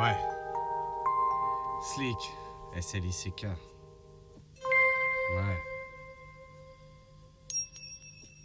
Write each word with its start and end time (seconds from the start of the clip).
Ouais. 0.00 0.16
Slick, 1.82 2.32
S-L-I-C-K. 2.74 3.44
Ouais. 3.44 3.52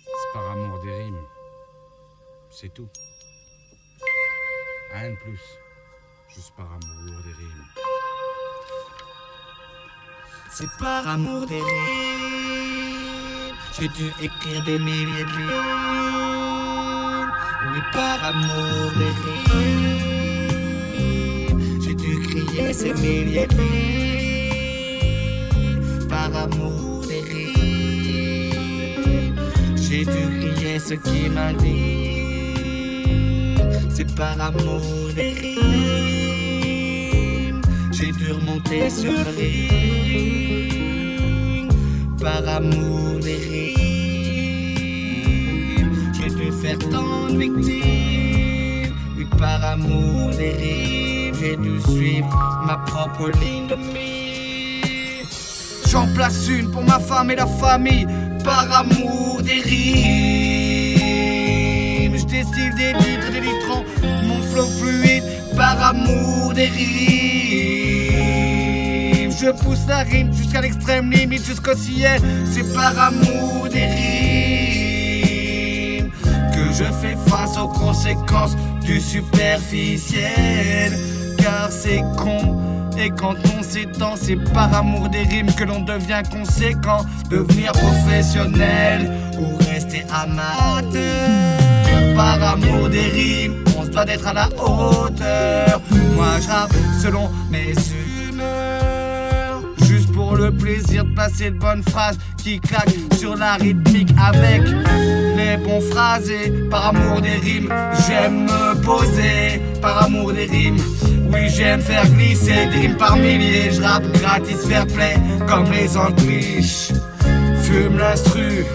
C'est 0.05 0.33
par 0.33 0.51
amour 0.51 0.79
des 0.83 0.91
rimes. 0.91 1.25
C'est 2.49 2.73
tout. 2.73 2.89
Rien 4.95 5.11
de 5.11 5.15
plus. 5.15 5.39
Juste 6.27 6.53
par 6.57 6.65
amour 6.65 7.23
des 7.23 7.31
rimes. 7.31 7.65
C'est 10.51 10.77
par 10.77 11.07
amour 11.07 11.47
des 11.47 11.61
rimes. 11.61 13.55
J'ai 13.79 13.87
dû 13.87 14.11
écrire 14.21 14.61
des 14.65 14.79
milliers 14.79 15.23
de 15.23 15.37
lignes. 15.37 15.47
Oui, 17.71 17.79
par 17.93 18.21
amour 18.25 18.91
des 18.97 19.11
rimes. 19.53 20.14
De 22.55 22.93
lignes. 23.01 23.47
Par 26.07 26.31
amour 26.35 27.01
rimes. 27.01 28.53
J'ai 29.75 30.05
dû 30.05 30.39
crier 30.39 30.79
ce 30.79 30.93
qui 30.93 31.27
m'a 31.29 31.51
dit. 31.53 33.55
C'est 33.89 34.15
par 34.15 34.39
amour 34.39 35.09
des 35.13 35.33
rimes. 35.33 35.61
J'ai 37.91 38.13
dû 38.13 38.31
remonter 38.31 38.89
sur 38.89 39.11
le 39.11 39.31
ring 39.37 40.05
par 42.25 42.47
amour 42.47 43.19
des 43.21 43.35
rimes. 43.35 43.73
J'ai 46.17 46.29
dû 46.29 46.49
faire 46.61 46.79
tant 46.79 47.29
de 47.29 47.37
victimes, 47.37 48.95
oui, 49.17 49.25
par 49.37 49.63
amour 49.63 50.31
des 50.37 50.51
rimes. 50.51 51.24
J'ai 51.45 51.57
dû 51.57 51.79
suivre 51.79 52.27
ma 52.65 52.75
propre 52.77 53.29
ligne 53.39 53.67
de 53.67 53.75
mire. 53.75 55.27
J'en 55.87 56.07
place 56.15 56.47
une 56.49 56.71
pour 56.71 56.81
ma 56.81 56.97
femme 56.99 57.29
et 57.29 57.35
la 57.35 57.45
famille, 57.45 58.07
par 58.43 58.65
amour 58.79 59.43
des 59.43 59.61
rimes. 59.61 59.77
Je 62.17 62.25
destille 62.25 62.73
des 62.75 62.93
litres 62.93 63.27
et 63.27 63.31
des 63.31 63.41
litrons, 63.41 63.85
mon 64.23 64.41
flot 64.41 64.65
fluide, 64.79 65.23
par 65.55 65.79
amour 65.85 66.51
des 66.55 66.65
rimes. 66.65 66.95
Je 69.29 69.51
pousse 69.63 69.85
la 69.87 69.99
rime 69.99 70.33
jusqu'à 70.33 70.61
l'extrême 70.61 71.11
limite, 71.11 71.45
jusqu'au 71.45 71.75
ciel, 71.75 72.19
c'est 72.51 72.73
par 72.73 72.97
amour 72.97 73.69
des 73.71 73.85
rimes 75.99 76.09
que 76.55 76.73
je 76.73 76.85
fais 77.01 77.15
face 77.27 77.55
aux 77.59 77.67
conséquences 77.67 78.55
du 78.81 78.99
superficiel. 78.99 80.97
Car 81.45 81.69
c'est 81.69 82.01
con. 82.17 82.57
Et 82.97 83.11
quand 83.11 83.35
on 83.55 83.61
s'étend, 83.61 84.15
c'est 84.19 84.37
par 84.51 84.73
amour 84.73 85.09
des 85.09 85.21
rimes 85.21 85.53
que 85.53 85.63
l'on 85.63 85.81
devient 85.81 86.23
conséquent. 86.31 87.05
Devenir 87.29 87.71
professionnel 87.73 89.11
ou 89.37 89.55
rester 89.71 90.03
amateur. 90.11 91.59
Par 92.15 92.41
amour 92.41 92.89
des 92.89 93.09
rimes, 93.09 93.63
on 93.77 93.83
se 93.83 93.89
doit 93.89 94.05
d'être 94.05 94.25
à 94.25 94.33
la 94.33 94.47
hauteur. 94.47 95.81
Moi 96.15 96.39
je 96.41 96.47
rappe 96.47 96.73
selon 96.99 97.29
mes 97.51 97.75
humeurs. 98.27 99.61
Juste 99.83 100.11
pour 100.13 100.35
le 100.35 100.51
plaisir 100.51 101.03
de 101.03 101.13
passer 101.13 101.51
de 101.51 101.59
bonnes 101.59 101.83
phrases 101.83 102.17
qui 102.37 102.59
claquent 102.59 102.97
sur 103.19 103.35
la 103.35 103.53
rythmique 103.53 104.09
avec 104.17 104.63
les 105.37 105.57
bons 105.57 105.81
phrasés. 105.91 106.51
Par 106.71 106.87
amour 106.87 107.21
des 107.21 107.35
rimes, 107.35 107.71
j'aime 108.07 108.45
me 108.45 108.81
poser. 108.81 109.61
Par 109.79 110.05
amour 110.05 110.33
des 110.33 110.45
rimes, 110.45 110.79
oui, 111.35 111.49
j'aime 111.49 111.81
faire 111.81 112.07
glisser 112.09 112.67
des 112.71 112.79
rimes 112.79 112.97
par 112.97 113.17
milliers. 113.17 113.71
Je 113.71 113.81
rappe 113.81 114.05
gratis, 114.13 114.65
fair 114.67 114.87
play, 114.87 115.15
comme 115.47 115.71
les 115.71 115.95
Anglish. 115.97 116.91
Fume 117.63 117.97
l'instru 117.97 118.65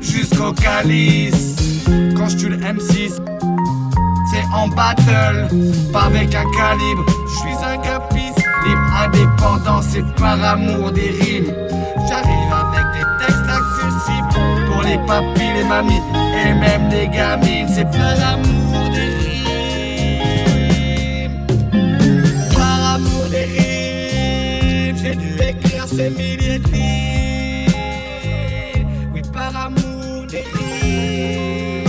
jusqu'au 0.00 0.52
calice. 0.52 1.56
Quand 2.16 2.28
je 2.28 2.36
tue 2.36 2.48
le 2.48 2.56
M6, 2.58 3.18
c'est 4.30 4.44
en 4.54 4.68
battle, 4.68 5.48
pas 5.92 6.04
avec 6.04 6.34
un 6.34 6.44
calibre. 6.52 7.04
Je 7.26 7.36
suis 7.38 7.64
un 7.64 7.78
caprice, 7.78 8.36
libre, 8.64 9.04
indépendant, 9.04 9.82
c'est 9.82 10.04
par 10.16 10.42
amour 10.42 10.92
des 10.92 11.10
rimes. 11.20 11.52
J'arrive 12.08 12.52
avec 12.52 12.86
des 12.94 13.24
textes 13.24 13.48
accessibles 13.48 14.70
pour 14.70 14.82
les 14.82 14.98
papis, 15.06 15.52
les 15.56 15.64
mamies 15.64 16.02
et 16.44 16.54
même 16.54 16.88
les 16.90 17.08
gamines. 17.08 17.68
C'est 17.68 17.90
par 17.90 18.34
amour 18.34 18.69
de 25.96 26.04
lignes. 26.16 27.66
Oui, 29.12 29.22
par 29.32 29.56
amour 29.56 30.26
des 30.28 30.44
rimes, 30.52 31.84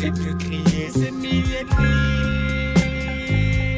j'ai 0.00 0.10
dû 0.10 0.34
crier 0.38 0.88
ces 0.90 1.10
milliers 1.10 1.64
de 1.68 1.74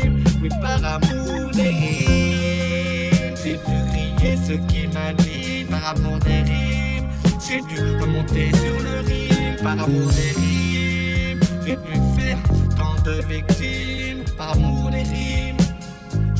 rimes. 0.03 0.25
Oui, 0.43 0.49
par 0.61 0.85
amour 0.85 1.51
des 1.53 1.69
rimes, 1.69 3.37
j'ai 3.43 3.55
dû 3.55 3.59
crier 3.91 4.37
ce 4.37 4.53
qui 4.53 4.83
m'a 4.89 5.13
dit. 5.15 5.65
Par 5.71 5.85
amour 5.91 6.19
des 6.21 6.43
rimes, 6.43 7.09
j'ai 7.47 7.61
dû 7.63 7.81
remonter 8.01 8.51
sur 8.53 8.79
le 8.83 9.01
ring. 9.07 9.63
Par 9.63 9.73
amour 9.73 10.11
des 10.11 10.33
rimes, 10.41 11.41
j'ai 11.65 11.77
dû 11.77 11.95
faire 12.19 12.41
tant 12.77 12.97
de 13.05 13.17
victimes. 13.29 14.23
Par 14.37 14.51
amour 14.53 14.91
des 14.91 15.03
rimes, 15.03 15.56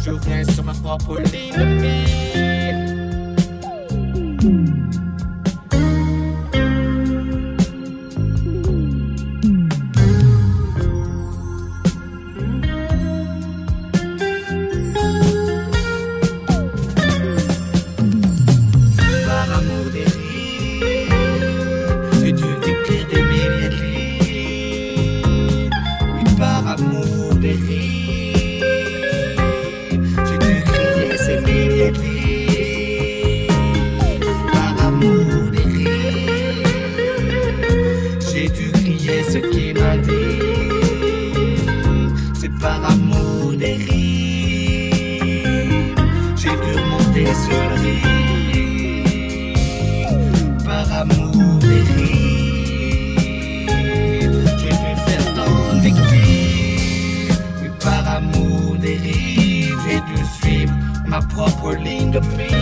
je 0.07 0.13
reste 0.31 0.53
sur 0.53 0.63
ma 0.63 0.73
crier 39.07 39.23
ce 39.25 39.39
qui 39.39 39.73
m'a 39.73 39.97
dit. 39.99 40.41
C'est 42.35 42.53
par 42.59 42.85
amour 42.91 43.53
des 43.57 43.75
rimes. 43.75 45.95
J'ai 46.37 46.51
dû 46.51 46.73
remonter 46.81 47.27
sur 47.45 47.63
le 47.71 47.77
ring 47.85 49.57
par 50.65 50.93
amour 50.93 51.59
des 51.61 51.83
rimes. 51.93 53.69
J'ai 54.59 54.75
dû 54.85 54.93
faire 55.07 55.27
tant 55.35 55.59
de 55.75 55.81
victimes. 55.81 57.37
Oui, 57.63 57.69
par 57.81 58.05
amour 58.17 58.77
des 58.79 58.97
rimes, 58.97 59.79
j'ai 59.89 60.01
dû 60.01 60.17
suivre 60.41 60.75
ma 61.07 61.21
propre 61.21 61.75
ligne 61.75 62.11
de 62.11 62.21
mire. 62.37 62.56